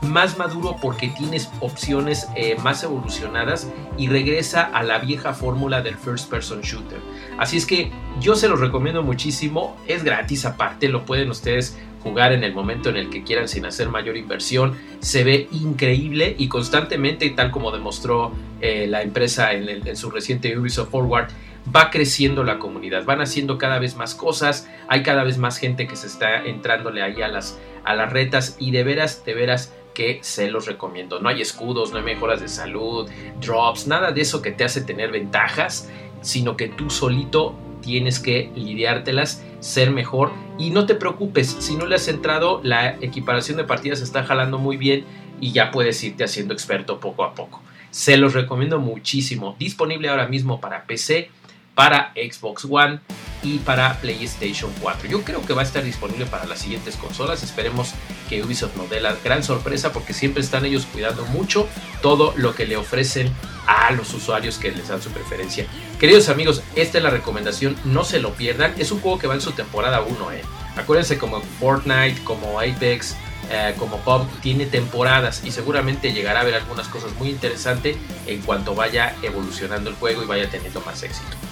más 0.02 0.38
maduro 0.38 0.76
porque 0.80 1.08
tienes 1.08 1.50
opciones 1.60 2.28
eh, 2.36 2.56
más 2.62 2.82
evolucionadas 2.82 3.70
y 3.96 4.08
regresa 4.08 4.62
a 4.62 4.82
la 4.82 4.98
vieja 4.98 5.34
fórmula 5.34 5.82
del 5.82 5.96
first 5.96 6.30
person 6.30 6.60
shooter. 6.60 6.98
Así 7.38 7.56
es 7.56 7.66
que 7.66 7.90
yo 8.20 8.34
se 8.34 8.48
los 8.48 8.60
recomiendo 8.60 9.02
muchísimo, 9.02 9.76
es 9.86 10.04
gratis 10.04 10.44
aparte, 10.44 10.88
lo 10.88 11.04
pueden 11.04 11.30
ustedes 11.30 11.78
jugar 12.02 12.32
en 12.32 12.44
el 12.44 12.54
momento 12.54 12.88
en 12.90 12.96
el 12.96 13.10
que 13.10 13.22
quieran 13.22 13.48
sin 13.48 13.66
hacer 13.66 13.88
mayor 13.88 14.16
inversión. 14.16 14.76
Se 15.00 15.24
ve 15.24 15.48
increíble 15.52 16.34
y 16.38 16.48
constantemente, 16.48 17.28
tal 17.30 17.50
como 17.50 17.70
demostró 17.70 18.32
eh, 18.60 18.86
la 18.88 19.02
empresa 19.02 19.52
en, 19.52 19.96
su 19.96 20.10
reciente 20.10 20.56
Ubisoft 20.56 20.90
Forward, 20.90 21.28
va 21.74 21.90
creciendo 21.90 22.44
la 22.44 22.58
comunidad, 22.58 23.04
van 23.04 23.20
haciendo 23.20 23.58
cada 23.58 23.78
vez 23.78 23.96
más 23.96 24.14
cosas, 24.14 24.68
hay 24.88 25.02
cada 25.02 25.24
vez 25.24 25.38
más 25.38 25.58
gente 25.58 25.86
que 25.86 25.96
se 25.96 26.06
está 26.06 26.44
entrándole 26.44 27.02
ahí 27.02 27.20
a 27.20 27.28
las, 27.28 27.58
a 27.84 27.94
las 27.94 28.10
retas 28.10 28.56
y 28.58 28.70
de 28.70 28.84
veras, 28.84 29.24
de 29.24 29.34
veras 29.34 29.74
que 29.94 30.18
se 30.22 30.50
los 30.50 30.66
recomiendo. 30.66 31.20
No 31.20 31.28
hay 31.28 31.42
escudos, 31.42 31.92
no 31.92 31.98
hay 31.98 32.04
mejoras 32.04 32.40
de 32.40 32.48
salud, 32.48 33.08
drops, 33.40 33.86
nada 33.86 34.12
de 34.12 34.20
eso 34.20 34.42
que 34.42 34.52
te 34.52 34.64
hace 34.64 34.80
tener 34.80 35.10
ventajas, 35.10 35.88
sino 36.20 36.56
que 36.56 36.68
tú 36.68 36.90
solito 36.90 37.54
tienes 37.80 38.18
que 38.18 38.50
lidiártelas, 38.54 39.42
ser 39.60 39.90
mejor 39.90 40.32
y 40.58 40.70
no 40.70 40.86
te 40.86 40.94
preocupes, 40.94 41.56
si 41.60 41.76
no 41.76 41.86
le 41.86 41.94
has 41.94 42.08
entrado, 42.08 42.60
la 42.62 42.96
equiparación 43.00 43.56
de 43.56 43.64
partidas 43.64 44.00
está 44.00 44.24
jalando 44.24 44.58
muy 44.58 44.76
bien 44.76 45.04
y 45.40 45.52
ya 45.52 45.70
puedes 45.70 46.02
irte 46.02 46.24
haciendo 46.24 46.52
experto 46.54 47.00
poco 47.00 47.24
a 47.24 47.34
poco. 47.34 47.62
Se 47.90 48.16
los 48.16 48.34
recomiendo 48.34 48.78
muchísimo, 48.78 49.56
disponible 49.58 50.08
ahora 50.08 50.28
mismo 50.28 50.60
para 50.60 50.84
PC, 50.84 51.30
para 51.78 52.12
Xbox 52.16 52.66
One 52.68 52.98
y 53.40 53.58
para 53.58 54.00
PlayStation 54.00 54.68
4. 54.82 55.08
Yo 55.08 55.22
creo 55.22 55.46
que 55.46 55.52
va 55.52 55.62
a 55.62 55.64
estar 55.64 55.84
disponible 55.84 56.26
para 56.26 56.44
las 56.44 56.58
siguientes 56.58 56.96
consolas. 56.96 57.44
Esperemos 57.44 57.92
que 58.28 58.42
Ubisoft 58.42 58.74
nos 58.74 58.90
dé 58.90 59.00
la 59.00 59.14
gran 59.22 59.44
sorpresa 59.44 59.92
porque 59.92 60.12
siempre 60.12 60.42
están 60.42 60.64
ellos 60.64 60.88
cuidando 60.92 61.24
mucho 61.26 61.68
todo 62.02 62.34
lo 62.36 62.56
que 62.56 62.66
le 62.66 62.76
ofrecen 62.76 63.32
a 63.68 63.92
los 63.92 64.12
usuarios 64.12 64.58
que 64.58 64.72
les 64.72 64.88
dan 64.88 65.00
su 65.00 65.10
preferencia. 65.10 65.68
Queridos 66.00 66.28
amigos, 66.28 66.64
esta 66.74 66.98
es 66.98 67.04
la 67.04 67.10
recomendación, 67.10 67.76
no 67.84 68.02
se 68.02 68.18
lo 68.18 68.32
pierdan. 68.32 68.74
Es 68.76 68.90
un 68.90 68.98
juego 68.98 69.20
que 69.20 69.28
va 69.28 69.34
en 69.34 69.40
su 69.40 69.52
temporada 69.52 70.00
1. 70.00 70.32
¿eh? 70.32 70.42
Acuérdense 70.76 71.16
como 71.16 71.40
Fortnite, 71.60 72.24
como 72.24 72.58
Apex, 72.58 73.14
eh, 73.52 73.76
como 73.78 73.98
Pop 73.98 74.28
tiene 74.42 74.66
temporadas 74.66 75.44
y 75.44 75.52
seguramente 75.52 76.12
llegará 76.12 76.40
a 76.40 76.44
ver 76.44 76.56
algunas 76.56 76.88
cosas 76.88 77.12
muy 77.20 77.28
interesantes 77.28 77.96
en 78.26 78.42
cuanto 78.42 78.74
vaya 78.74 79.14
evolucionando 79.22 79.90
el 79.90 79.94
juego 79.94 80.24
y 80.24 80.26
vaya 80.26 80.50
teniendo 80.50 80.80
más 80.80 81.04
éxito. 81.04 81.47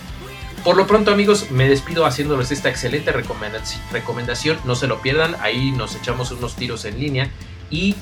Por 0.67 0.77
lo 0.77 0.89
pronto 0.89 1.13
amigos, 1.13 1.53
me 1.53 1.69
despido 1.69 2.07
haciéndoles 2.07 2.51
esta 2.51 2.69
excelente 2.69 3.13
recomendación. 3.13 4.59
No 4.65 4.75
se 4.75 4.89
lo 4.89 5.01
pierdan, 5.01 5.37
ahí 5.41 5.71
nos 5.71 5.95
echamos 5.95 6.33
unos 6.33 6.57
tiros 6.57 6.85
en 6.87 6.99
línea 6.99 7.31
y 7.71 7.95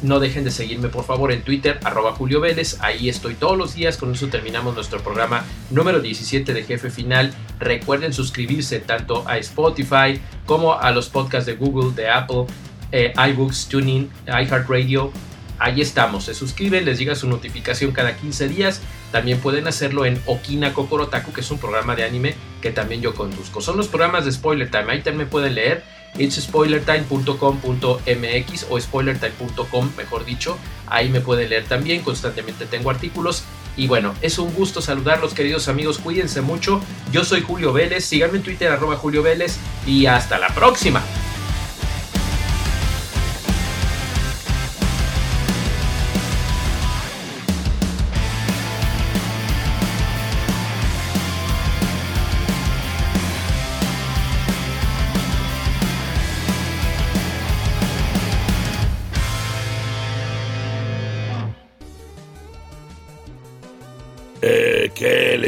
no 0.00 0.20
dejen 0.20 0.44
de 0.44 0.52
seguirme 0.52 0.88
por 0.88 1.04
favor 1.04 1.32
en 1.32 1.42
Twitter, 1.42 1.80
arroba 1.82 2.12
Julio 2.12 2.40
Vélez. 2.40 2.76
Ahí 2.78 3.08
estoy 3.08 3.34
todos 3.34 3.58
los 3.58 3.74
días. 3.74 3.96
Con 3.96 4.12
eso 4.12 4.28
terminamos 4.28 4.76
nuestro 4.76 5.00
programa 5.02 5.44
número 5.70 5.98
17 5.98 6.54
de 6.54 6.62
Jefe 6.62 6.90
Final. 6.90 7.34
Recuerden 7.58 8.12
suscribirse 8.12 8.78
tanto 8.78 9.26
a 9.26 9.38
Spotify 9.38 10.20
como 10.46 10.78
a 10.78 10.92
los 10.92 11.08
podcasts 11.08 11.46
de 11.46 11.56
Google, 11.56 11.92
de 11.96 12.08
Apple, 12.08 12.46
eh, 12.92 13.12
iBooks, 13.16 13.66
Tuning, 13.66 14.08
iHeartRadio 14.28 15.10
ahí 15.60 15.80
estamos. 15.80 16.24
Se 16.24 16.34
suscriben, 16.34 16.84
les 16.84 16.98
llega 16.98 17.14
su 17.14 17.28
notificación 17.28 17.92
cada 17.92 18.16
15 18.16 18.48
días. 18.48 18.80
También 19.12 19.40
pueden 19.40 19.66
hacerlo 19.66 20.04
en 20.04 20.22
Okina 20.26 20.72
Kokorotaku, 20.72 21.32
que 21.32 21.40
es 21.40 21.50
un 21.50 21.58
programa 21.58 21.96
de 21.96 22.04
anime 22.04 22.36
que 22.60 22.70
también 22.70 23.00
yo 23.00 23.12
conduzco. 23.14 23.60
Son 23.60 23.76
los 23.76 23.88
programas 23.88 24.24
de 24.24 24.30
Spoiler 24.32 24.70
Time. 24.70 24.92
Ahí 24.92 25.02
también 25.02 25.28
pueden 25.28 25.56
leer. 25.56 25.82
It's 26.18 26.40
spoilertime.com.mx 26.40 28.66
o 28.68 28.80
spoilertime.com, 28.80 29.90
mejor 29.96 30.24
dicho. 30.24 30.58
Ahí 30.86 31.08
me 31.08 31.20
pueden 31.20 31.50
leer 31.50 31.64
también. 31.64 32.02
Constantemente 32.02 32.66
tengo 32.66 32.90
artículos. 32.90 33.44
Y 33.76 33.86
bueno, 33.86 34.14
es 34.20 34.38
un 34.38 34.52
gusto 34.52 34.82
saludarlos, 34.82 35.34
queridos 35.34 35.68
amigos. 35.68 35.98
Cuídense 35.98 36.40
mucho. 36.40 36.80
Yo 37.12 37.24
soy 37.24 37.42
Julio 37.42 37.72
Vélez. 37.72 38.04
Síganme 38.04 38.38
en 38.38 38.42
Twitter, 38.42 38.70
arroba 38.70 38.96
Julio 38.96 39.22
Vélez. 39.22 39.58
Y 39.86 40.06
hasta 40.06 40.38
la 40.38 40.48
próxima. 40.48 41.02